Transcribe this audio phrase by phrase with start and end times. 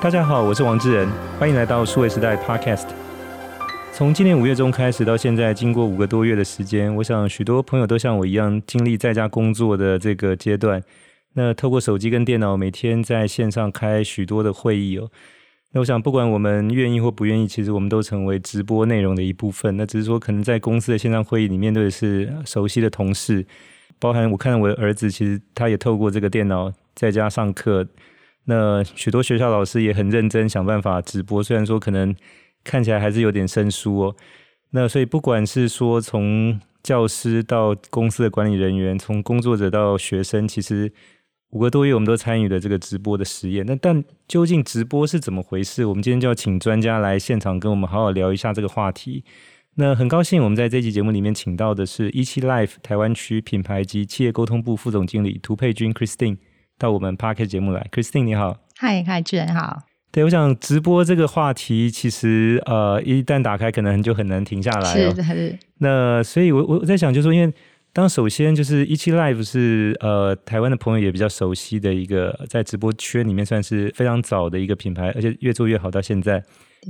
[0.00, 1.08] 大家好，我是王志仁，
[1.40, 2.86] 欢迎来到数位时代 Podcast。
[3.92, 10.80] 从今年五月中开始到现在，经过五个多月的时间，我想许多朋友都像我一样经历在家工作的这个阶段。
[11.32, 15.10] 那透过手机跟电脑，每天在线上开许多的会议哦。
[15.72, 19.76] 那我想，不管我们愿意或不愿意，其实我们都成为直播内容的一部分。
[19.76, 23.44] 那只是说，可能在公司的线上会议里面对的是熟悉的同事，
[23.98, 27.84] 包含我看到我的儿子，其实他也透过这个电脑在家上课。
[28.50, 32.16] 那许多学校老师也很认真想办法直播，虽然说可能
[32.64, 34.16] 看起来还是有点生疏哦。
[34.70, 40.90] 那所以不管是说从教师到公司的管理人员，从工作者到学生，其实
[41.50, 43.66] 五个多月我们都参与了这个直播的实验。
[43.66, 45.84] 那但究竟直播是怎么回事？
[45.84, 49.24] 我们今天就要请专家来现场跟我们好好聊一下这个话题。
[49.74, 56.38] 那很高兴我们在这期节目里面请到的是 17Life 台湾区品牌及企业沟通部副总经理涂佩君 Christine。
[56.78, 59.82] 到我们 Podcast 节目来，Christine 你好，嗨嗨，志仁好。
[60.10, 65.14] 对，我想直播这个话题，其实呃，一旦打开，可能就很难停下来哦。
[65.14, 65.58] 是是。
[65.78, 67.52] 那所以我，我我在想，就是说，因为
[67.92, 76.42] 当首先就是一期 Live 是呃台湾的朋友也比较熟悉的一个，在直播圈里面算是非常早的一个品牌，而且越做越好到现在。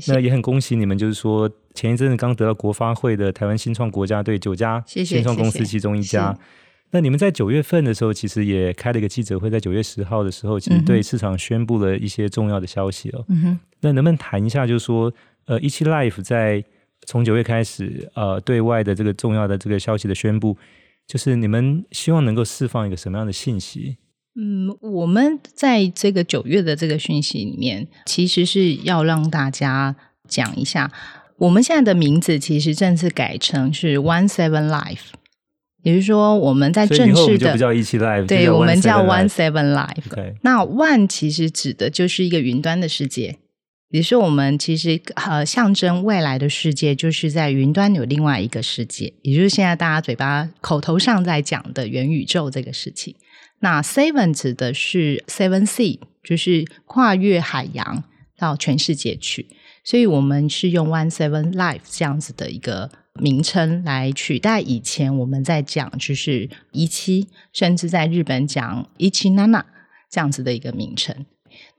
[0.07, 6.31] 那也很恭喜你们，就是说前一阵子刚得到国发会的台湾新创国家队九家新创公司其中一家。
[6.31, 6.45] 谢谢
[6.91, 13.25] 那你们在九月份的时候，其实也开了一个记者会，在九月十号的时候，其实对市场宣布了一些重要的消息哦。
[13.29, 13.61] 嗯哼。
[13.81, 15.13] 那能不能谈一下，就是说，
[15.47, 16.65] 呃一期 Life 在
[17.07, 20.57] 从九月开始，呃，对外的这个重要的这个消息的宣布，
[21.07, 23.99] 就是你们希望能够释放一个什么样的信息？
[24.35, 29.95] 嗯，我们在这个九月的这个讯息里面，其实是要让大家
[30.27, 30.91] 讲一下，
[31.37, 35.11] 我们现在的名字其实正式改成是 One Seven Life。
[35.85, 37.57] 也就是说，我们在正式的
[38.27, 40.35] 对，我们叫 One Seven Life。
[40.43, 43.39] 那 One 其实指的就是一个云端的世界。
[43.89, 53.15] 比如说，我们其实呃象征未来的世界，就是在云端有另外一个世界，也就是现在大家嘴巴口头上在讲的元宇宙这个事情。
[53.61, 58.03] 那 Seven 指的是 Seven Sea，就是跨越海洋
[58.37, 59.47] 到全世界去。
[59.85, 62.91] 所以我们是用 One Seven Life 这样子的一个。
[63.21, 69.65] 名称来取代以前我们在讲就是一期，甚至在日本讲一期娜娜
[70.11, 71.27] 这样子的一个名称。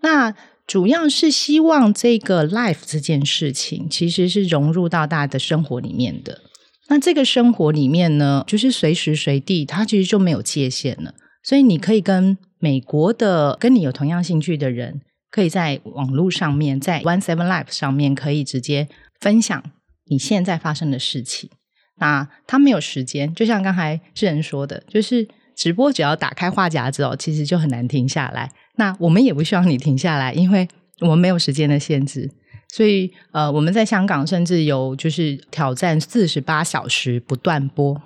[0.02, 0.34] 那
[0.68, 6.42] 主要是希望这个 life 这件事情其实是融入到大家的生活里面的。
[6.90, 11.14] 那这个生活里面呢，就是随时随地它其实就没有界限了。
[11.44, 15.02] 所以你可以跟美国的跟你有同样兴趣的人，
[15.32, 18.88] 可以在网络上面，在 One Seven Life 上面可以直接
[19.20, 19.64] 分享。
[20.10, 21.50] 你现在发生的事情，
[21.98, 28.52] 那他没有时间，就像刚才智仁说的，就是直播只要打开话匣子哦，其实就很难停下来。
[28.76, 30.68] 那我们也不希望你停下来，因为
[31.02, 32.30] 我们没有时间的限制。
[32.72, 38.00] 所以呃，我们在香港甚至有就是挑战四十八小时不断播。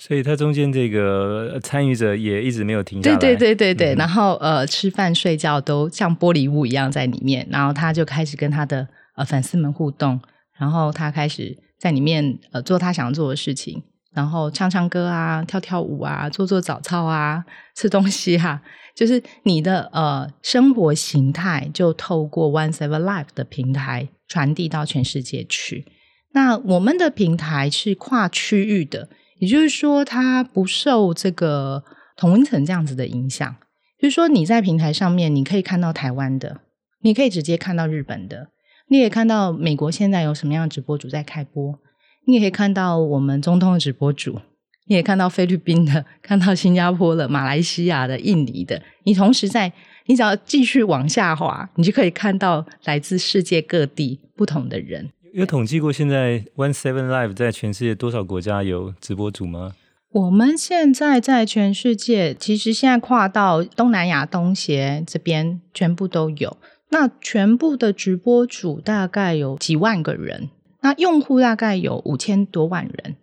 [0.00, 3.16] 所以他中间这个参与者也一直没有停下来。
[3.16, 8.86] 对对对对对，嗯、然后呃，吃饭睡觉都像玻璃屋一样在里面，然后他就开始跟他的
[9.16, 10.20] 呃粉丝们互动。
[10.58, 13.82] 然后他开始在里面呃做他想做的事情，
[14.12, 17.44] 然后唱唱歌啊，跳跳舞啊，做做早操啊，
[17.76, 18.62] 吃东西哈、啊，
[18.94, 25.86] 就是你的呃生活形态就透过 One Seven Life 的平台传递到全世界去。
[26.32, 29.08] 那我们的平台是跨区域的，
[29.38, 31.84] 也就是说它不受这个
[32.16, 33.56] 同温层这样子的影响。
[34.00, 36.60] 就是说你在平台上面，你可以看到台湾的，
[37.00, 38.48] 你可以直接看到日本的。
[38.88, 41.78] 你也看到美国现在有什么样的直播主在开播，
[42.26, 44.40] 你也可以看到我们中东的直播主，
[44.86, 48.82] 你也看到菲律宾的，看到新加坡的、马来西亚的、印尼的。
[49.04, 49.70] 你同时在，
[50.06, 55.10] 你只要继续往下滑，你就可以看到来自世界各地不同的人。
[55.34, 59.74] 有统计过现在 One Seven Live 在全世界多少国家有直播主吗？
[60.10, 66.56] 我们现在在全世界，其实现在跨到东南亚、东协这边，全部都有。
[66.90, 70.48] 那全部的直播主大概有几万个人，
[70.80, 73.16] 那用户大概有五千多万人。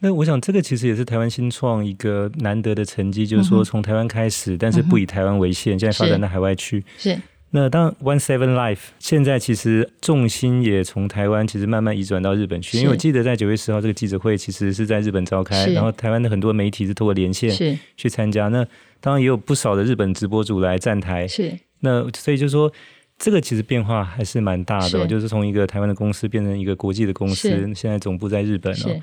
[0.00, 6.82] 那我想这个其实也是台湾新创一个难得的成绩，就是说从台湾开始，嗯、但是不以台湾为限，嗯、现在发展到海外去。
[6.98, 7.16] 是。
[7.50, 18.48] 那当 One Seven Life 现在其实重心也从台湾其实慢慢移转到日本去，因为我记得在九月十号这个记者会其实是在日本召开，然后台湾的很多媒体是透过连线去参加。
[18.48, 18.66] 那
[19.00, 21.28] 当然也有不少的日本直播主来站台。
[21.28, 21.52] 是。
[21.80, 22.72] 那所以就是说。
[23.22, 25.06] 这个其实变化还是蛮大的，是。
[25.06, 27.72] 就是从一个台湾的公司变成一个国际的公司，是。
[27.72, 29.00] 现在总部在日本哦。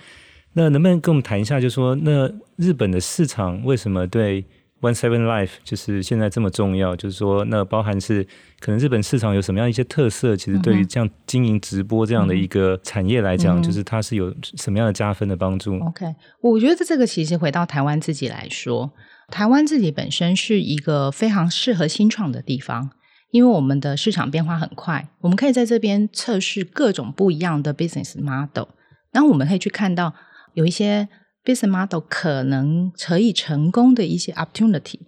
[0.51, 4.43] 那能不能跟我们谈一下，就是说那日本的市场为什么对
[4.81, 8.27] One Seven Life 就是现在这么重要，就是说，那包含是
[8.59, 16.05] 可能日本市场有什么样一些特色，其实对于这样经营直播这样的一个产业来讲，嗯、就是它是有什么样的加分的帮助？OK，
[16.41, 18.91] 我觉得这个其实回到台湾自己来说，
[19.31, 22.89] 台湾自己本身是一个非常适合新创的地方，
[23.31, 28.67] 因为我们的市场变化很快，我们可以在这边测试各种不一样的 business model，
[29.11, 30.13] 然后我们可以去看到
[30.53, 31.07] 有一些。
[31.45, 34.99] business model 可能可以成功的一些 opportunity，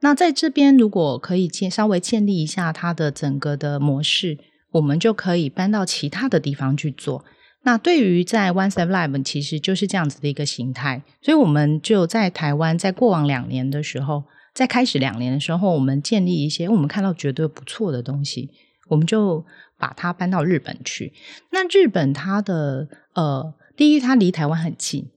[0.00, 4.38] 那在这边如果可以建稍微建立一下它的整个的模式，
[4.72, 7.24] 我们就可以搬到其他的地方去做。
[7.62, 14.24] 那对于在 OneSevenLive 其实就是这样子的一个形态，所以我们就在台湾在过往两年的时候，
[14.58, 18.50] 在开始两年的时候，我们建立一些我们看到绝对不错的东西，
[18.88, 19.46] 我们就
[19.78, 21.12] 把它搬到日本去。
[21.52, 25.12] 那日本它的呃，第一它离台湾很近。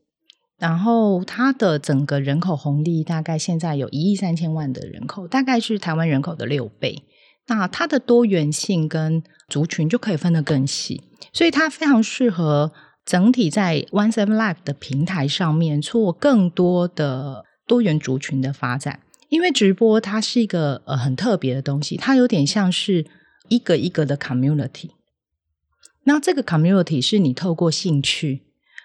[0.60, 7.02] 然后它的整个人口红利大概现在有一亿三千万的人口，大概是台湾人口的六倍。
[7.48, 11.02] 那它的多元性跟族群就可以分得更细，
[11.34, 12.72] 所以它非常适合
[13.04, 19.00] 整体在 One Seven Life 的平台上面做更多的多元族群的发展。
[19.32, 23.08] 因为直播它是一个呃很特别的东西，它有点像是
[23.48, 24.92] 一个一个的 community。
[26.04, 28.44] 那这个 community 是你透过兴趣。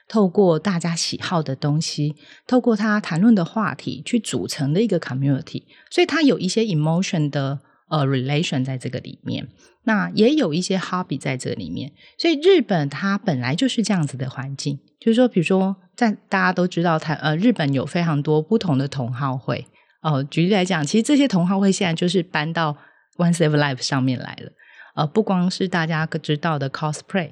[0.09, 2.15] 透过大家喜好的东西，
[2.47, 7.59] 透过他谈论的话题去组成的一个 community，所以它有一些 emotion 的
[7.89, 9.49] 呃 relation 在这个里面，
[9.83, 11.93] 那也有一些 hobby 在这里面。
[12.17, 19.67] 所以日本它本来就是这样子的环境，就是说，比如说在大家都知道，台呃日本有非常多不同的同好会、
[20.13, 20.25] 呃。
[20.25, 22.77] 举例来讲，其实这些同好会现在就是搬到
[23.17, 24.53] One Seven Life 上面来了，
[24.95, 27.31] 呃，不光是大家知道的 cosplay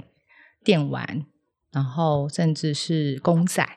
[0.63, 1.25] 电玩。
[1.73, 3.69] 然后甚至是公仔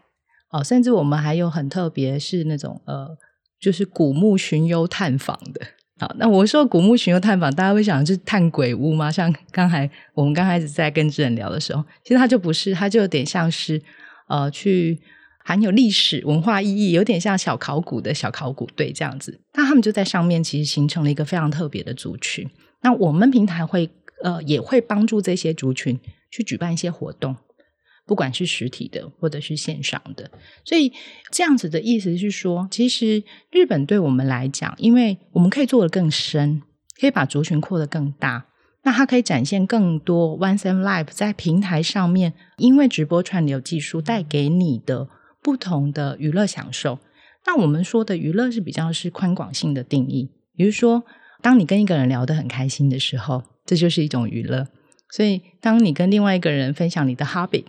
[0.52, 3.18] 哦，甚至我们还有很特别是那种呃，
[3.60, 5.60] 就是古墓巡游探访的。
[6.00, 9.12] 好，那我说古墓巡游探访，大家会想是探鬼屋吗？
[9.12, 13.82] 像刚才我们刚开始在跟智仁聊的时候，其实它就不是，它就有点像是
[14.28, 15.02] 呃，去
[15.48, 19.40] 含有历史文化意义，有点像小考古的小考古队这样子。
[19.54, 22.46] 那他们就在上面，其实形成了一个非常特别的族群。
[22.82, 23.90] 那我们平台会
[24.22, 25.98] 呃，也会帮助这些族群
[26.30, 27.34] 去举办一些活动。
[28.06, 30.30] 不管是实体的或者是线上的，
[30.66, 30.92] 所以
[31.32, 36.62] 这样子的意思是说，其实日本对我们来讲，因为我们可以做得更深，
[37.00, 38.48] 可以把族群扩得更大，
[38.84, 45.08] 那它可以展现更多 One Seven Life 在平台上面，因为直播串流技术带给你的
[45.48, 47.00] 不同的娱乐享受。
[47.46, 51.06] 那我们说的娱乐是比较是宽广性的定义，比如说，
[51.42, 54.68] 当你跟一个人聊得很开心的时候，这就是一种娱乐。
[55.10, 57.64] 所以，当你跟另外一个人分享你的 hobby。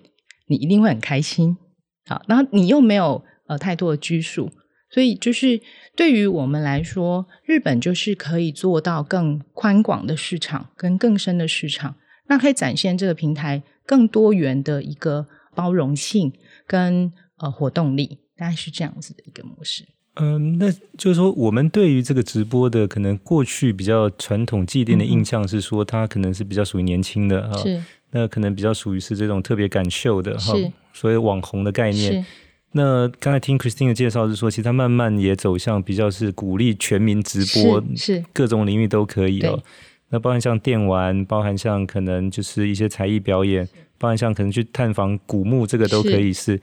[0.50, 1.58] 你一定会很开心，
[2.06, 4.50] 好，然后你又没有呃太多的拘束，
[4.90, 5.60] 所以就是
[5.94, 11.96] 对于我们来说，日本就是可以做到更宽广的市场跟更深的市场，
[12.28, 16.32] 那可以展现这个平台更多元的一个包容性
[16.66, 19.84] 跟呃活动力，大概是这样子的一个模式。
[20.20, 27.56] 嗯，那就是说，我们对于这个直播的可能过去比较传统既定的印象是说，它可能是比较属于年轻的哈。
[27.58, 27.80] 是。
[28.10, 30.54] 那可能比较属于是这种特别感秀的哈，
[30.92, 32.24] 所谓网红的概念。
[32.72, 39.62] 那刚才听 Christine 的介绍是说，其实他慢慢也走向比较是鼓励全民直播，是各种领域都可以哦。
[40.08, 46.60] 那包含像电玩，包含像可能就是一些才艺表演，包含像可能去探访古墓，这个都可以是。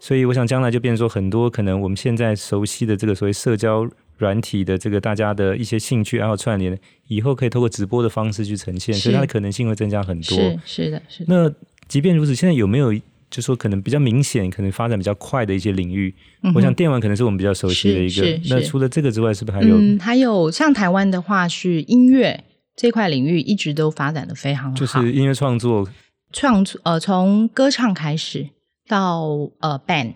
[0.00, 3.88] 所以我想将来就变成说，很多可能我们现在熟悉的这个所谓社交。
[4.18, 6.76] 软体的这个大家的一些兴趣爱好串联，
[7.06, 10.36] 以后可以透过直播的方式去呈现，所以它的可能性会增加很多。
[10.36, 11.26] 是是的，是的。
[11.28, 11.54] 那
[11.86, 12.92] 即便如此，现在有没有
[13.30, 16.12] 就说可能比较明显、可能发展比较快的一些领域？
[16.42, 18.40] 嗯、我想电玩可能是我们比较熟悉的一个。
[18.48, 19.76] 那除了这个之外，是不是还有？
[19.78, 22.42] 嗯，还有像台湾的话，是音乐
[22.74, 24.76] 这块领域一直都发展的非常好。
[24.76, 25.88] 就是音乐创作，
[26.32, 28.48] 创作呃，从歌唱开始
[28.88, 29.22] 到
[29.60, 30.14] 呃 band，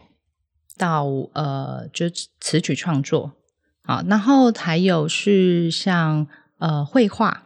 [0.76, 2.06] 到呃就
[2.40, 3.34] 词曲创作。
[3.82, 6.26] 啊，然后还有是像
[6.58, 7.42] 呃绘画，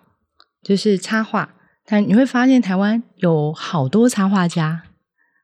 [0.62, 1.54] 就是插画。
[1.86, 4.82] 但你会发现台湾有好多插画家，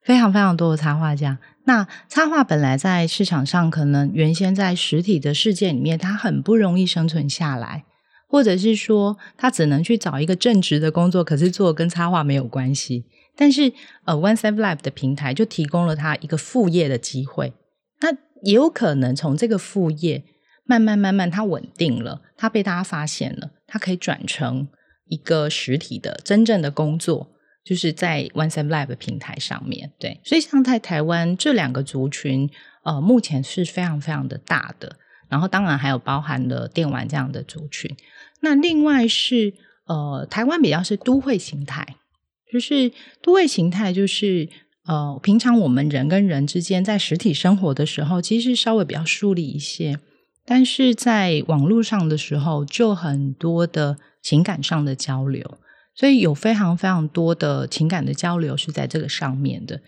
[0.02, 1.38] 非常非常多的插画家。
[1.64, 7.84] 那插画本来在市场上，可能原先在实体的世界里面，它很不容易生存下来，
[8.28, 13.06] 或者是说他只能去找一个正职的工作，可是做跟插画没有关系。
[13.36, 13.72] 但是
[14.04, 17.52] 呃，One Seven Life 的平台就提供了他一个副业的机会。
[18.00, 18.10] 那
[18.42, 20.24] 也有可能从这个副业。
[20.64, 24.68] 慢慢慢慢，他稳定了，他被大家发现了，他可以转成
[25.06, 27.32] 一个实体的真正的工作，
[27.64, 29.92] 就是在 One Seven Live 平台上面。
[29.98, 32.48] 对，所以像在台湾这两个族群，
[32.84, 34.96] 呃，目前是非常非常的大的。
[35.28, 37.94] 然后当然还有包含了电玩这样的族群。
[38.40, 39.52] 那另外是
[39.86, 41.84] 呃，台湾比较是都会形态，
[42.52, 42.92] 就是
[43.22, 44.48] 多位形态就是
[44.84, 49.98] 呃，平常我们人跟人之间在实体生活的时候，其实稍微比较疏离一些，
[50.44, 55.58] 但是在网络上的时候，就很多的情感上的交流，
[55.94, 59.80] 所以有非常非常多的情感的交流是在这个上面的。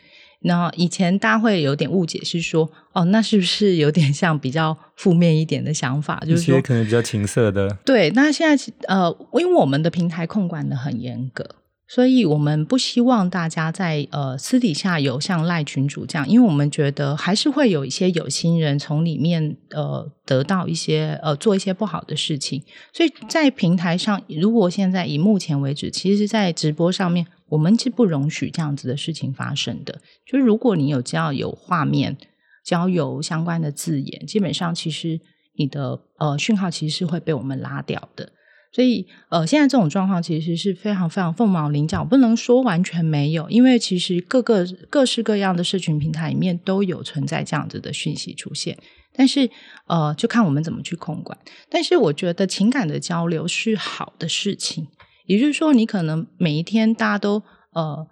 [0.46, 6.22] 那以前大家会有点误解，是说哦，那是不是有点像比较负面一点的想法？
[6.26, 7.68] 就是说可能比较情色的。
[7.84, 11.44] 对，那现在呃，因为我们的平台控管的很严格。
[11.86, 22.62] 所以我们不希望大家在呃私底下有像赖群主这样，因为我们觉得还是会有一些有心人从里面呃得到一些呃做一些不好的事情。
[22.92, 30.00] 所以在平台上，如果现在以目前为止，其实，在直播上面，我们是不容许这样子的事情发生的。
[30.26, 32.16] 就是如果你有只要有画面、
[32.64, 35.20] 交友相关的字眼，基本上其实
[35.56, 38.32] 你的呃讯号其实是会被我们拉掉的。
[38.74, 48.76] 所以，呃，现在这种状况其实是非常非常凤毛麟角，不能说完全没有，因为其实各个各式各样的社群平台里面都有存在这样子的讯息出现，
[49.12, 49.48] 但是，
[49.86, 51.38] 呃，就看我们怎么去控管。
[51.70, 54.88] 但是，我觉得情感的交流是好的事情，
[55.26, 57.40] 也就是说，你可能每一天大家都
[57.74, 58.04] 呃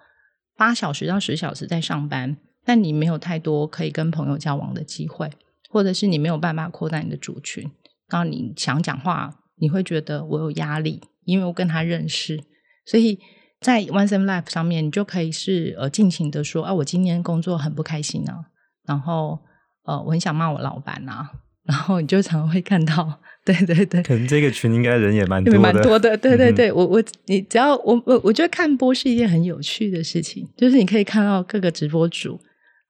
[0.57, 5.29] 八小时到十小时在上班，但你没有太多可以跟朋友交往的机会，
[5.69, 7.69] 或者是你没有办法扩大你的族群，
[8.09, 9.41] 然后你想讲话。
[9.59, 12.43] 你会觉得我有压力，因为我跟他认识，
[12.87, 13.19] 所以
[13.61, 18.47] 在 1Life 上面，你就可以是呃尽情的说啊，我今天工作很不开心啊，
[18.87, 19.39] 然后
[19.85, 21.31] 呃我很想骂我老板啊，
[21.65, 32.41] 然后你就常常会看到，对对对，可能这个群应该人也蛮多的，蛮多的， 对对对，嗯、我我你只要我我我觉得看播是一件很有趣的事情，就是你可以看到各个直播主，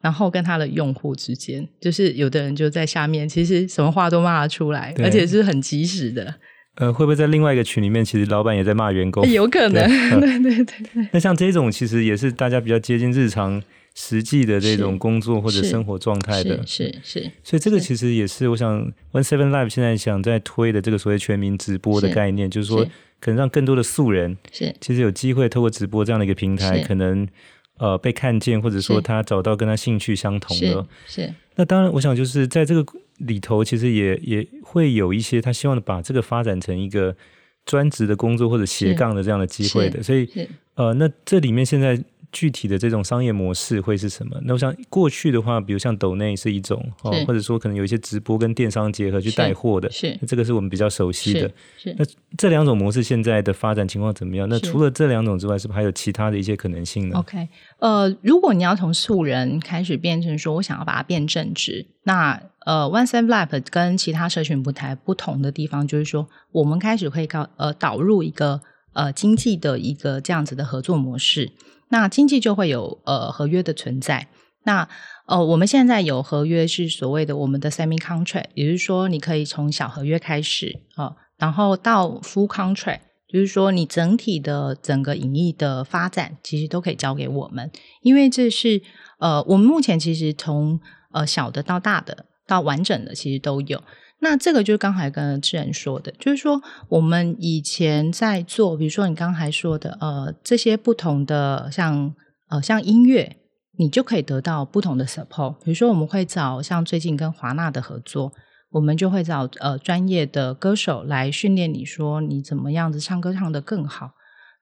[0.01, 6.35] 然后跟他的用户之间，就是有的人就在下面，其实什么话都骂得出来，而且是很及时的。
[6.77, 9.25] 呃，会不会在另外一个群里面，其实老板也在骂员工？
[9.31, 9.87] 有可能，
[10.21, 11.07] 对对对对。
[11.13, 13.63] 那像这种，其实也是大家比较接近日常
[13.95, 17.31] 实际的这种工作或者生活状态的，是是。
[17.45, 22.87] 所以这个其实也是我想 One Seven Live 现在想在推的这个所谓全民直播的概念，是就是说
[23.21, 27.29] 可能让更多的素人是其实有机会透过直播这样的一个平台，可能
[27.77, 30.87] 呃被看见，或者说他找到跟他兴趣相同的。
[31.07, 31.23] 是。
[31.25, 32.83] 是那当然，我想就是在这个。
[33.27, 37.17] 里头其实也也会有一些他希望把这个发展成一个
[37.65, 40.29] 专职的工作或者斜杠的这样的机会的，所以
[40.75, 42.03] 呃，那这里面现在。
[42.33, 44.41] 具体的这种商业模式会是什么？
[44.45, 51.51] 那我想过去的话，比如像抖内是一种哦，或者说可能有一些直播跟电商结合去带货的，是这个是我们比较熟悉的。
[51.77, 52.05] 是那
[52.39, 54.49] 这两种模式现在的发展情况怎么样？
[54.49, 57.47] 那除了这两种之外，是不是还有其他的一些可能性呢？OK，
[57.79, 68.63] 呃，如果你要从素人开始变成说我想要把它变正直，那呃，1Life 跟其他社群平台不同的地方就是说，我们开始会告呃导入一个
[68.95, 71.51] 呃经济的一个这样子的合作模式。
[71.93, 74.27] 那经济就会有呃合约的存在。
[74.65, 74.89] 那
[75.27, 87.71] 呃我们现在有合约是所谓的我们的 semi contract，也就是说你可以从小合约开始啊、呃，然后到 full contract，就是说你整体的整个影艺的发展其实都可以交给我们，
[88.01, 88.81] 因为这是
[89.19, 90.81] 呃我们目前其实从
[91.13, 93.83] 呃小的到大的到完整的其实都有。
[94.25, 102.15] 那这个就是刚才跟智仁说的，就是说我们以前在做，比如说你刚才说的，呃，这些不同的像
[102.49, 103.37] 呃像音乐，
[103.77, 105.55] 你就可以得到不同的 support。
[105.65, 108.33] 比如说我们会找像最近跟华纳的合作，
[108.71, 114.13] 我们就会找呃专业的歌手来训练你说你怎么样子唱歌唱得更好。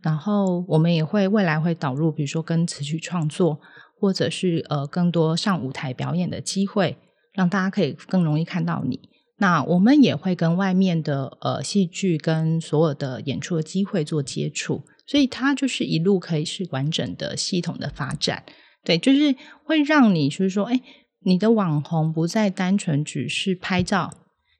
[0.02, 3.60] 然后我们也会未来会导入，比如说跟词曲创作，
[4.00, 6.96] 或者是呃更多上舞台表演的机会，
[7.34, 9.09] 让大家可以更容易看到你。
[9.42, 18.44] 那我们也会跟外面的呃戏剧跟所有的演出的机会做接触，所以它就是一路可以是完整的系统的发展，
[18.84, 20.78] 对，就是会让你就是说，哎，
[21.20, 24.12] 你的网红不再单纯只是拍照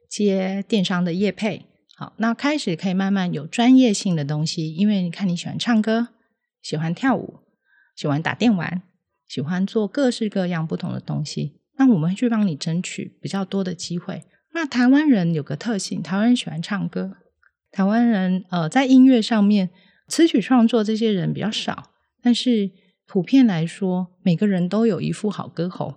[0.08, 6.08] 接电商的业配，好，那开始可以慢慢有专业性的东西，因为你看你喜欢唱歌，
[6.62, 7.40] 喜欢跳舞，
[7.94, 8.80] 喜欢打电玩，
[9.28, 14.22] 喜欢做各式各样不同的东西，那我们去帮你争取比较多的机会。
[14.52, 17.12] 那台湾人有个特性，台湾人喜欢唱歌。
[17.73, 19.71] 台湾人呃，在音乐上面
[20.09, 21.90] 词曲创作这些人比较少，
[22.21, 22.71] 但是
[23.07, 25.95] 普遍来说，每个人都有一副好歌喉，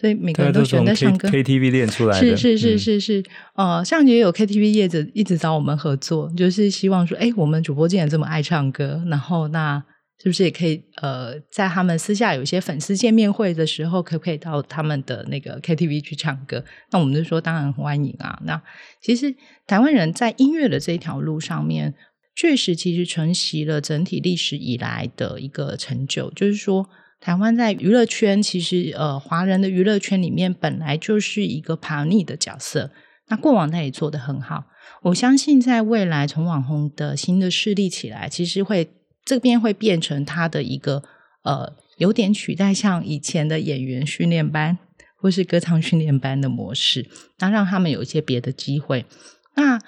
[0.00, 1.28] 所以每个人都喜欢在唱歌。
[1.28, 3.20] K T V 练出来的，是是是是是。
[3.54, 9.80] 嗯、呃，像也有 K T V 业者一直找我们合作，就是希望说，哎，我们主播既然这么爱唱歌，然后那
[10.22, 16.64] 是不是也可以呃，在他们私下有一些粉丝见面会的时候，可不可以到他们的那个 KTV 去唱歌？
[16.92, 18.40] 那我们就说当然欢迎啊。
[18.44, 18.62] 那
[19.00, 19.34] 其实
[19.66, 21.94] 台湾人在音乐的这一条路上面，
[22.36, 26.88] 确实其实承袭了整体历史以来的一个成就，就是说
[27.18, 32.92] 台湾在娱乐圈，其实呃华人的娱乐圈里面本来就是一个叛逆的角色。
[33.26, 34.66] 那过往他也做得很好，
[35.02, 38.88] 我相信在未来从网红的新的势力起来，其实会。
[39.24, 41.02] 这边会变成他的一个
[41.44, 44.78] 呃，有点取代像以前的演员训练班
[45.16, 49.06] 或是歌唱训练班的模式，那让他们有一些别的机会。
[49.54, 49.78] 那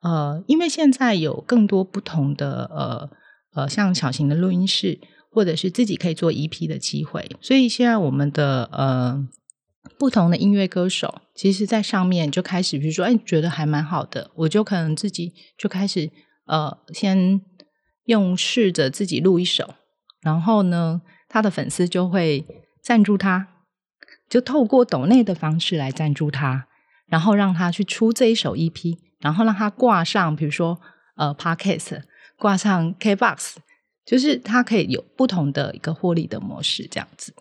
[0.00, 3.10] 呃，因为现在有更多不同的呃
[3.54, 4.98] 呃，像小型的录音室，
[5.30, 9.28] 或者是自己可以做 EP 的机会，所以现在我们的呃
[9.98, 16.10] 不同的音乐歌手，其实在上面就开始，比如说，哎，觉得还蛮好的，我就可能自己就开始
[16.46, 17.40] 呃先。
[18.08, 19.74] 用试着自己录一首，
[20.22, 22.46] 然后呢，他的粉丝就会
[22.82, 23.48] 赞助他，
[24.28, 26.66] 就透过抖内的方式来赞助他，
[27.06, 30.80] 然后让他去出这一首 EP，然后让他挂上，比如说
[31.16, 32.00] 呃，Podcast，
[32.38, 33.56] 挂上 KBox，
[34.06, 37.34] 就是他可以有不同的一个获利的模式，这样子。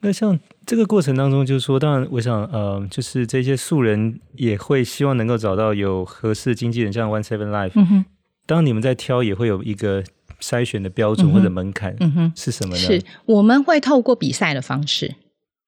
[0.00, 7.72] 那像这个过程当中，就是说，当然，我想，呃，就是这些素人也会希望能够找到有合适的经纪人，像 One Seven Life，。
[7.74, 8.04] 嗯哼
[8.50, 10.02] 当你们在挑，也会有一个
[10.40, 12.80] 筛选的标准或者门槛，嗯哼，是什么呢？
[12.80, 15.14] 是我们会透过比赛的方式。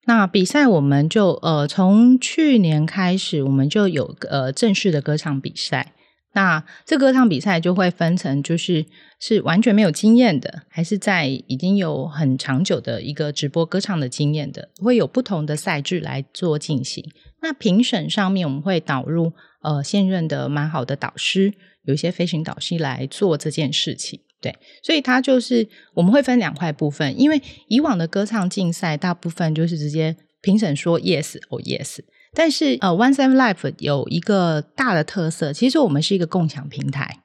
[0.07, 5.93] 那比赛我们就呃，从去年开始，我们就有呃正式的歌唱比赛。
[6.35, 8.85] 那这歌唱比赛就会分成，就是
[9.21, 17.05] 是完全没有经验的，还是在已经有很长久的一个直播歌唱的经验的，会有不同的赛制来做进行。
[17.43, 21.55] 那评审上面我们会导入呃现任的蛮好的导师。
[21.85, 31.99] 有一些飞行导师来做这件事情，对，所以它就是我们会分两块部分，因为以往的歌唱竞赛大部分就是直接评审说 yes or yes，
[32.35, 37.23] 但是呃，One Seven Life 有一个大的特色，其实我们是一个共享平台，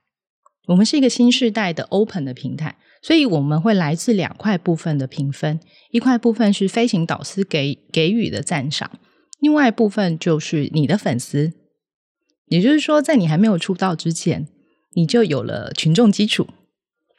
[0.67, 5.59] 我们是一个新世代的 open 的平台，所以我们会来自两块部分的评分，
[5.91, 8.89] 一块部分是飞行导师给给予的赞赏，
[9.39, 11.53] 另外一部分就是你的粉丝。
[12.47, 14.47] 也就是说，在你还没有出道之前，
[14.93, 16.47] 你就有了群众基础，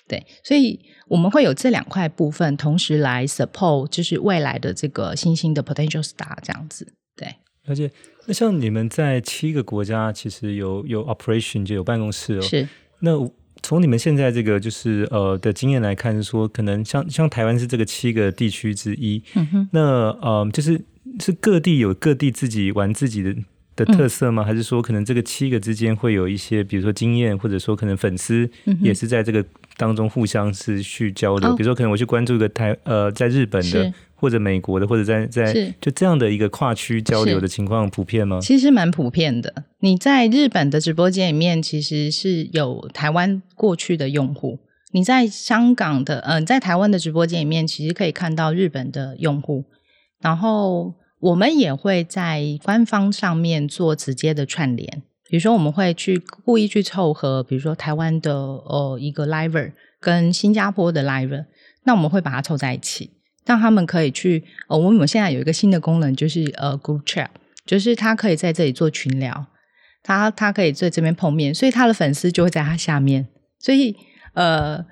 [0.06, 7.34] 对，所以我们会有这两块部分同时来 support，就是未来的这个新兴的 potential star 这样子，对。
[7.66, 7.90] 而且，
[8.26, 12.40] 那像你们在七个国家，其实有有 operation 就有办公室哦。
[12.40, 12.66] 是。
[13.00, 13.12] 那
[13.62, 19.68] 从你们现在这个就是呃的经验来看，是说可能像像台湾是这个七个地区之一，嗯哼。
[19.72, 19.80] 那
[20.22, 20.82] 呃，就是
[21.20, 23.36] 是各地有各地自己玩自己的。
[23.78, 24.42] 的特色吗？
[24.42, 28.50] 还是说可能这个七个之间会有一些，比如说经验，或者说可能粉丝
[28.82, 29.44] 也是在这个
[29.76, 31.48] 当中互相是去交流。
[31.48, 38.40] 嗯、比如说，可能我去关注一个台呃，在日本的或者美国的，或者在在就这样的一个跨区交流的情况普遍吗？
[38.42, 39.64] 其实蛮普遍的。
[39.78, 44.58] 你在日本的直播间里面，其实是有台湾过去的用户；
[44.90, 49.64] 你在香港的嗯、呃，在台湾的直播间里面，其实可以看到日本的用户，
[50.20, 50.94] 然后。
[51.20, 61.44] 我们也会在官方上面做直接的串联，比如说我们会去故意去凑合，比如说台湾的呃一个 liver 跟新加坡的 liver，
[61.85, 63.11] 那我们会把它凑在一起，
[63.44, 67.28] 让他们可以去呃，我们现在有一个新的功能，就是呃 group chat，
[67.66, 69.46] 就是他可以在这里做群聊，
[70.02, 73.26] 他他可以在这边碰面，所以他的粉丝就会在他下面，
[73.59, 73.96] 所以
[74.35, 74.85] 呃。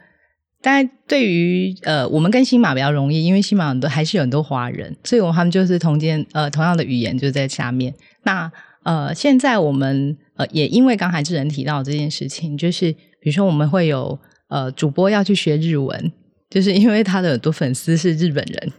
[0.69, 7.95] 但对于呃，我们跟新马比较容易，因为新马很多还是有很多华人，所以我们他们就是同间呃同样的语言就在下面。
[8.25, 8.51] 那
[8.83, 16.13] 呃，现在我们呃也因为刚才智仁提到这件事情，就是比如说我们会有呃主播要去学日文，
[16.51, 18.73] 就是因为他的很多粉丝是日本人，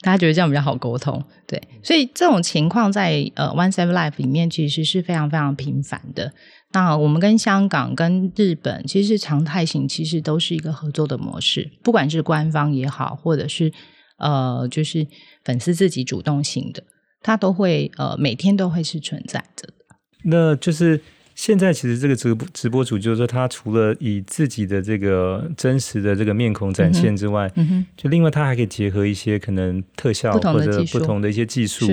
[0.00, 6.32] 大家觉得这样比较好沟通，对，所以这种情况在呃 One Seven Life 里面其实是非常非常频繁的。
[6.72, 13.72] 那我们跟香港、跟日本，其实常态型其实都是一个合作的模式，不管是官方也好，或者是
[14.18, 15.04] 呃，就是
[15.44, 16.82] 粉丝自己主动性的，
[17.22, 19.74] 它都会呃每天都会是存在着的。
[20.22, 21.00] 那就是
[21.34, 31.86] 现在其实这个直播直播主，就是说他除了以自己的这个真实的这个面孔展现之外，嗯哼，就另外他还可以结合一些可能特效或者不同的一些技术。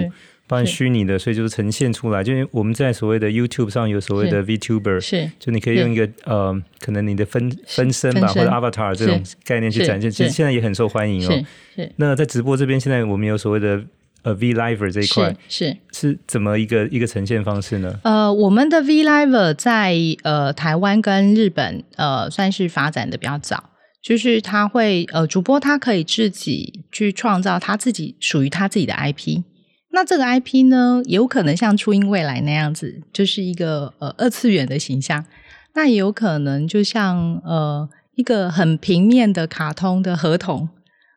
[0.47, 2.23] 包含虚拟的，所以就是呈现出来。
[2.23, 10.09] 就因为我们在所谓的 YouTube 上有所谓的 VTuber，是，就你可以用一个呃，可能你的分分身吧，或者 Avatar 这种概念去展现。
[10.09, 11.45] 其实现在也很受欢迎哦。
[11.75, 11.91] 是。
[11.97, 13.83] 那在直播这边，现在我们有所谓的
[14.23, 17.99] 呃 V Liver 这一块，是是怎么一个一个呈现方式呢？
[18.03, 23.71] 呃，我们的 V Liver 在呃台湾跟日本呃算是发展的比较早。
[23.99, 29.43] 就是他会呃，主播他可以自己去创造他自己属于他自己的 IP。
[29.89, 35.25] 那这个 IP 呢，有可能像初音未来那样子，就是一个呃二次元的形象。
[35.73, 40.67] 那也有可能就像呃一个很平面的卡通的合同，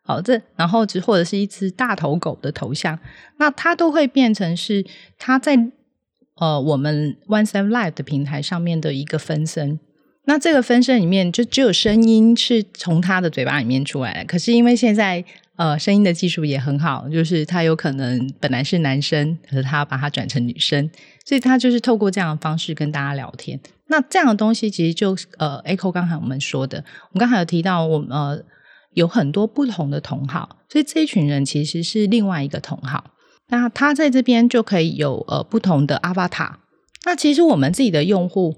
[0.03, 2.97] 好，这然后只或者是一只大头狗的头像，
[3.37, 4.85] 那它都会变成是
[5.17, 5.57] 它在
[6.37, 9.79] 呃我们 OneSelf Live 的平台上面的一个分身。
[10.25, 15.23] 那这个分身里面就只有声音是从他的嘴巴里面出来的，可是因为现在。
[15.61, 20.89] 呃，声音的技术也很好，就是他有可能本来是男生，可是他把他转成女生，
[21.23, 23.59] 所以他就是透过这样的方式跟大家聊天。
[23.85, 28.43] 那这样的东西其实就呃，Echo 刚才我们说的，我们刚才有提到，我们呃
[28.95, 33.11] 有很多不同的同好，所以这一群人其实是另外一个同好。
[33.49, 36.53] 那他在这边就可以有呃不同的 Avatar。
[37.05, 38.55] 那其实我们自己的用户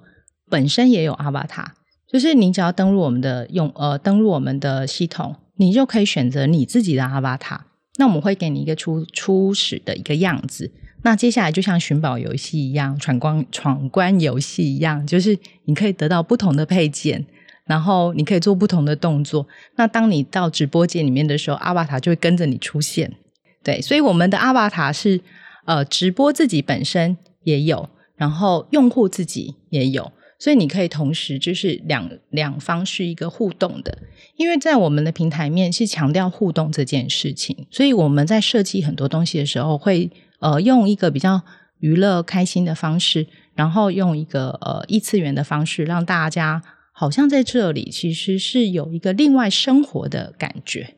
[0.49, 1.65] 本身也有 Avatar，
[2.09, 5.35] 就是你只要登录我们的用呃登录我们的系统。
[5.57, 7.59] 你就可以选择你自己的 Avatar，
[7.97, 10.71] 那我们会给你一个初初始的一个样子。
[11.03, 17.25] 那接下来就像寻宝游戏一样，闯关闯关游戏一样，就是你可以得到不同的配件，
[17.65, 19.45] 然后你可以做不同的动作。
[19.75, 23.13] 那当你到直播间里面的时候，Avatar 就会跟着你出现。
[23.61, 25.19] 对，所以我们的 Avatar 是
[25.65, 30.11] 呃直播自己本身也有，然后用户自己也有。
[30.43, 33.97] 所以你可以同时就是两两方是一个互动的，
[34.35, 41.41] 因为在我们的平台面是强调互动这件事情，所以我们在设计很多东西的时候会呃用一个比较
[41.79, 43.25] 娱乐开心的方式，
[43.55, 50.95] 然后用一个呃异次元的方式，让大家好像在这里其实是有一个另外生活的感觉。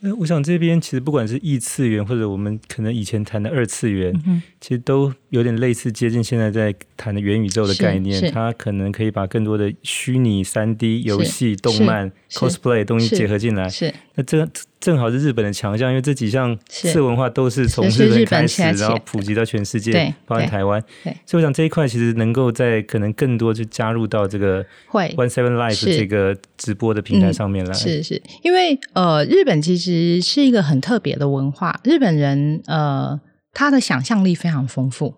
[0.00, 8.30] 那我想这边其实不管是异次元，或者我们可能以前谈的二次元，嗯、其实都有点类似接近现在在谈的元宇宙的概念。
[8.32, 13.68] 它可能可以把更多的虚拟三 D 游戏、动漫、cosplay 东西结合进来。
[13.68, 14.48] 是，那这。
[14.80, 20.82] 正好是日本的强项，因为这几项次文化都是从日本开始，然后普及到全世界，包括台湾。
[21.26, 27.72] 所以我想这一块其实能够在可能更多就加入到这个 One Seven Life 这个直播的平台上面来。
[27.72, 33.20] 是是，因为呃，日本其实是一个很特别的文化，日本人呃，
[33.52, 35.14] 他的想象力非常丰富。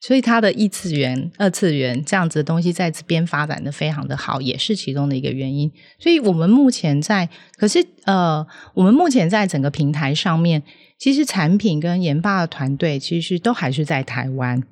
[0.00, 5.72] 所以它的异次元、二次元这样子的东西在这边发展的非常的好，也是其中的一个原因。
[5.98, 10.62] 所以我们目前在，可是呃，我们目前在整个平台上面，
[10.98, 14.62] 其实产品跟研发的团队其实都还是在台湾。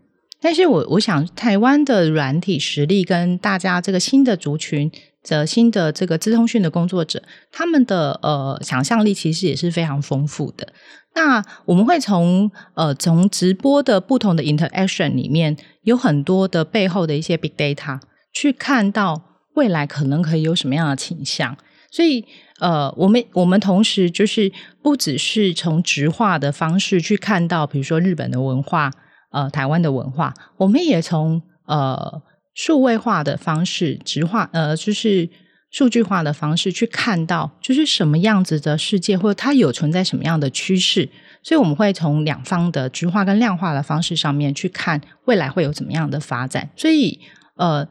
[0.41, 10.69] 但是我我想，台湾的软体实力跟大家这个新的族群的新的这个资通讯的工作者，他们的呃想象力其实也是非常丰富的。
[11.15, 18.01] 那我们会从呃从直播的不同的 interaction 里面，有很多的背后的一些 big data，
[18.33, 19.23] 去看到
[19.55, 21.57] 未来可能可以有什么样的倾向。
[21.91, 22.25] 所以
[22.59, 24.51] 呃，我们我们同时就是
[24.83, 28.91] 不只是从直化的方式去看到，比如说日本的文化，
[29.31, 32.21] 呃，台湾的文化，我们也从呃
[32.55, 35.31] 数位化的方式，直化呃就是。
[35.75, 41.09] 数据化的方式去看到，就是什么样子的世界，或者它有存在什么样的趋势，
[41.43, 46.71] 所以我们会从两方的质化跟量化的方式上面去看未来会有怎么样的发展。
[46.77, 47.19] 所以，
[47.57, 47.85] 呃，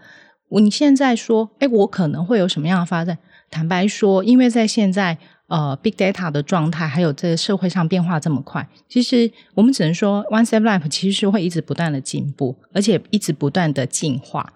[0.48, 3.18] 你现在说，哎，我可能会有什么样的发展？
[3.52, 5.18] 坦白说，因为在现在
[5.48, 14.54] 呃 big data 的状态，还有这个社会上变化这么快，其实我们只能说，OneSelf life 其实是会一直不断的进步，而且一直不断的进化。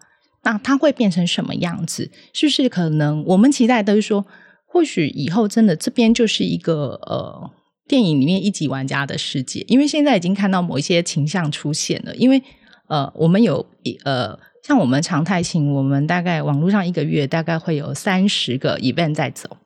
[0.48, 2.10] 那它会变成什么样子？
[2.32, 4.26] 是不是可能我们期待的是说，
[4.66, 7.52] 或许以后真的这边就是一个呃
[7.86, 9.66] 电影里面一级玩家的世界？
[9.68, 12.16] 因为现在已经看到某一些倾向出现了。
[12.16, 12.42] 因为
[12.88, 13.66] 呃，我们有
[14.06, 19.58] 呃，像我们常态性，我们大概网络上一个月大概会有三十个 event 在走。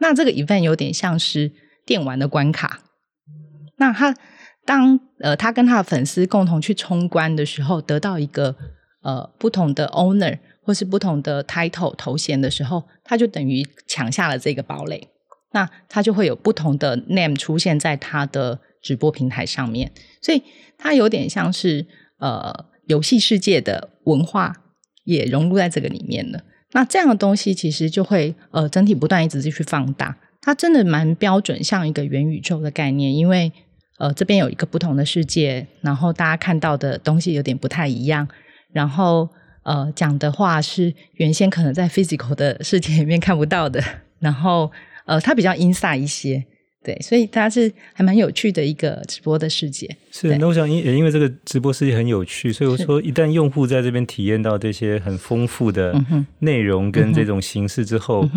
[0.00, 1.52] 那这个 event 有点像是
[1.86, 2.80] 电玩的关卡。
[3.76, 4.12] 那他
[4.64, 8.56] 当呃他跟他的粉丝共同去冲关的时候，得到一个。
[9.06, 15.08] 呃，不同的 owner 或是不同的 title 头衔的时候，他就等于抢下了这个堡垒。
[15.52, 20.42] 那他就会有不同的 name 出现在他的直播平台上面，所以
[20.76, 21.86] 它有点像是
[22.18, 24.52] 呃游戏世界的文化
[25.04, 26.42] 也融入在这个里面了。
[26.72, 33.52] 那这样的东西其实就会呃整体不断一直继续放大，它真的蛮标准，像一个元宇宙的概念，因为
[33.98, 38.28] 呃这边有一个不同的世界，然后大家看到的东西有点不太一样。
[38.76, 39.26] 然后，
[39.62, 43.82] 呃，讲的话是原先可能在 physical 的世界里面看不到的。
[44.18, 44.70] 然后，
[45.06, 46.44] 呃，它比较 inside 一些，
[46.84, 49.88] 对，所以它是还蛮有趣的一个直播的世界。
[50.10, 55.98] 是，那我想因也因为这个直播世界很有趣，所以我说，一旦用户在这边体验到这些很丰富的
[56.40, 58.28] 内容跟这种形式之后。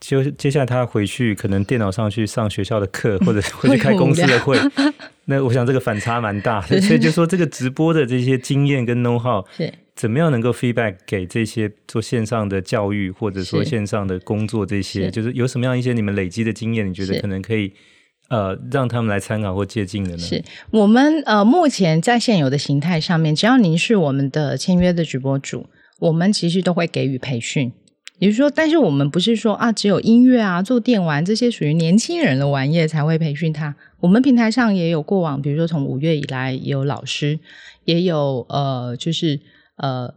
[0.00, 4.56] 就接下来他回去可能电脑上去上学校的课，或者回去开公司的会。
[5.30, 17.72] 那我想这个反差蛮大的， 所以就说这个直播的这些经验跟 know how 是怎么样能够 feedback 给这些做线上的教育或者说线上的工作这些，就是有什么样一些你们累积的经验，你觉得可能可以
[18.30, 20.18] 呃让他们来参考或借鉴的呢？
[20.18, 25.66] 是我们呃目前在现有的形态上面，只要您是我们的签约的直播主，
[25.98, 27.72] 我们其实都会给予培训。
[28.18, 33.74] 也就是说，但是我们不是说啊，只有音乐啊、做电玩这些属于年轻人的玩意才会培训他。
[34.00, 37.38] 我们平台上也有过往，比如说从五月以来也有老师，
[37.84, 39.38] 也有呃，就是
[39.76, 40.12] 呃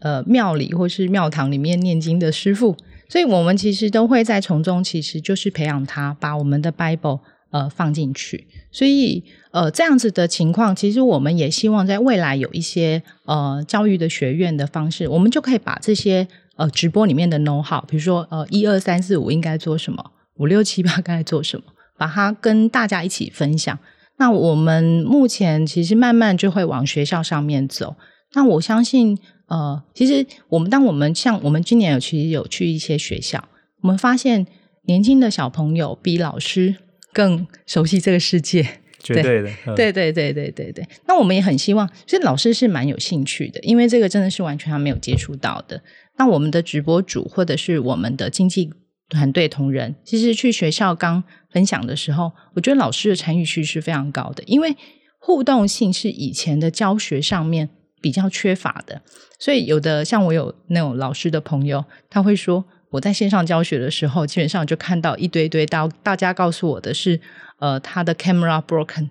[0.00, 2.76] 呃庙里或是庙堂里面念经的师傅，
[3.08, 7.20] 所以我们其实都会在从中，其实就是培养他，把我们的 Bible
[7.50, 8.46] 呃放进去。
[8.72, 9.22] 所以
[9.52, 16.26] 呃这样子的情况，其实我们也希望在未来有一些呃教育的学院的方式，我们就可以把这些。
[16.58, 20.04] 呃，直播里面的 know how，比如说呃，一二三四五应该做什么，
[20.38, 21.64] 五六七八该做什么，
[21.96, 23.78] 把它跟大家一起分享。
[24.16, 27.94] 那我们目前其实慢慢就会往学校上面走。
[28.34, 29.16] 那我相信，
[29.46, 33.42] 呃，其实我们当我们像我们今年有其实有去一些学校，
[33.82, 34.44] 我们发现
[34.86, 36.74] 年轻的小朋友比老师
[37.12, 38.66] 更熟悉这个世界，
[39.00, 40.84] 绝对的，对对对对对对。
[41.06, 45.80] 那我们也很希望，其实老师是蛮有兴趣的，因为这个真的是完全还没有接触到的。
[46.18, 48.70] 那我们的直播主或者是我们的经济
[49.08, 54.76] 团队同仁，其实去学校刚分享的时候，我觉得老师的参与率是非常高的，因为
[55.18, 57.70] 互动性是以前的教学上面
[58.02, 59.00] 比较缺乏的，
[59.38, 67.18] 所以有的像我有那种老师的朋友，他会说我在线上教学的时候，基本上就看到一堆堆到大家告诉我的是，
[67.60, 69.08] 呃，他的 camera broken，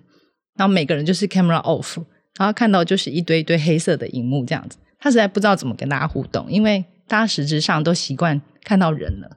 [0.56, 1.96] 然后每个人就是 camera off，
[2.38, 6.84] 然后看到就是一堆一堆黑色的荧幕这样子，他实在不知道怎么跟大家互动，因为。
[7.08, 9.36] 大家实质上都习惯看到人了，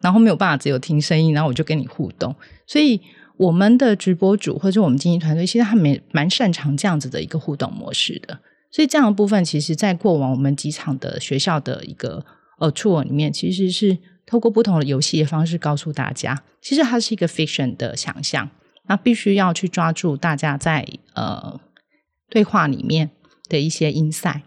[0.00, 2.34] 然后没有办法只有听声音，然后我就跟你互动。
[2.66, 3.00] 所以
[3.36, 8.38] 我们的直播主或者我们经营团队，其实他们蛮蛮擅长这样子的一个互动模式的。
[8.70, 12.24] 所以这样的部分，其实在过往我们几场的学校的一个
[12.58, 18.50] 呃 tour 里面，其实是透过不同的游戏的方式告诉大家，其实它是一个 fiction 的想象，
[18.88, 21.58] 那必须要去抓住大家在呃
[22.28, 23.08] 对话里面
[23.48, 24.42] 的一些 insight。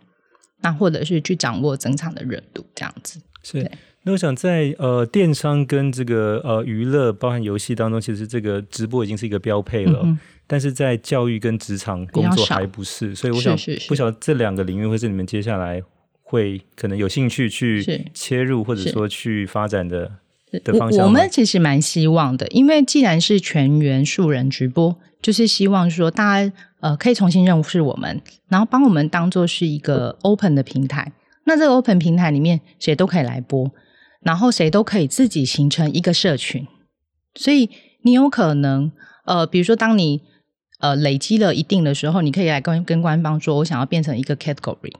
[0.62, 3.70] 那或者是去掌握整场的热度，这样子是。
[4.04, 10.02] 那我想在呃电商跟这个呃娱乐，包含游戏当中，其实这个直播已经是一个标配了。
[10.04, 15.80] 嗯、但是在教育跟职场工作还不是，所以我想是不晓得这两个领域会是你们接下来
[16.24, 20.12] 会可能有兴趣去切入，或者说去发展的
[20.52, 21.06] 的方向。
[21.06, 26.54] 我们其实蛮希望的，因为既然是全员素人直播，就是希望说大家。
[26.82, 31.12] 呃，可以重新认识我们，然后帮我们当做是一个 open 的平台。
[31.44, 33.72] 那这个 open 平台里面，谁都可以来播，
[34.22, 36.66] 然后谁都可以自己形成一个社群。
[37.36, 37.70] 所以
[38.02, 38.92] 你有可能，
[39.26, 40.24] 呃，比如说当你
[40.80, 44.96] 呃累积了一定的时候，你可以来跟跟官方说，我想要变成一个 category，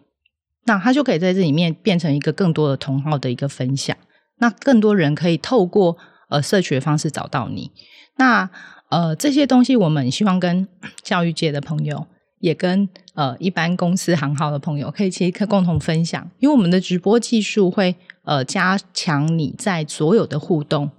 [0.66, 3.98] 那他就可以在这里面变成一个更多的同号的一个分享。
[4.42, 5.98] 那更多人可以透过
[6.30, 7.72] 呃社群的方式找到你。
[8.18, 8.50] 那
[8.90, 10.68] 呃，这些东西我们希望跟
[11.02, 12.06] 教育界的朋友，
[12.40, 20.92] 也跟呃一般公司行号的朋友，可以其实共同分享，因为我们的直播技术会呃加强你在所有的互动，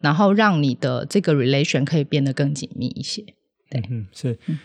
[0.00, 3.22] 然后让你的这个 relation 可以变得更紧密一些。
[3.70, 4.36] 对，嗯，是。
[4.46, 4.58] 嗯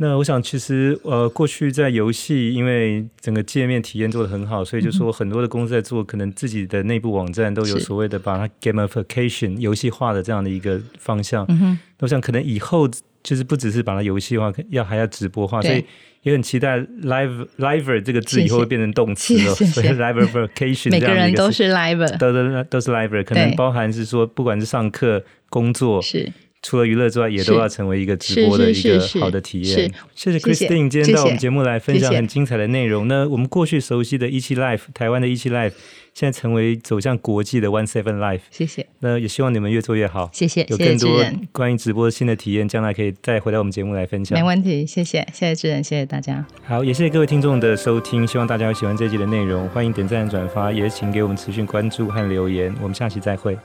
[0.00, 11.44] 那我想，其实呃，过去在游戏，因为整个界面体验做得很好，所以就说很多的公司在做，可能自己的内部网站都有所谓的把它 gamification 游戏化的这样的一个方向。
[11.48, 12.88] 嗯哼，我想可能以后
[13.24, 15.84] 就是不只是把它游戏化，要还要直播化，所以
[16.22, 26.32] 也很期待 live liver 这个字以后会变成动词了，所以 liverification 每个人都是 liver，都都都是 liver，可能包含是说，不管是上课、工作是。
[26.60, 29.92] 除了娱乐之外，也都要成为一个直播的一个好的体验。
[30.14, 33.28] 谢谢 Christine 今天到我们节目来分享很精彩的内容那。
[33.28, 35.72] 我们过去熟悉的一期 Life，台湾的一期 Life，
[36.14, 38.40] 现在成为走向国际的 One Seven Life。
[38.50, 38.86] 谢谢。
[39.00, 40.30] 那也希望你们越做越好。
[40.32, 40.66] 谢谢。
[40.68, 44.36] 有更多关于直播的新的体验，将来可以再回到我们节目来分享。
[44.36, 46.44] 没问题，谢谢，谢谢志仁，谢谢大家。
[46.64, 49.68] 好，也谢谢各位听众的收听，希望大家会喜欢这一集的内容。
[49.68, 52.74] 欢迎点赞、转发，也请给我们持续关注和留言。
[52.82, 53.56] 我们下期再会。